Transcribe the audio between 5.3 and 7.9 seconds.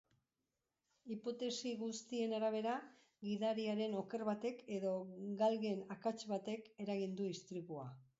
galgen akats batek eragin du istripua.